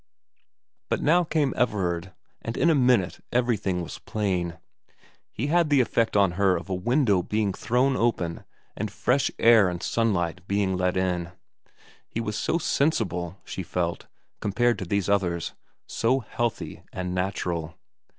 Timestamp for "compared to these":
14.39-15.07